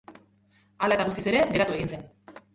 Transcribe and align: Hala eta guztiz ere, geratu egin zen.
Hala 0.87 0.97
eta 0.97 1.05
guztiz 1.11 1.27
ere, 1.33 1.45
geratu 1.53 1.79
egin 1.79 1.95
zen. 1.95 2.11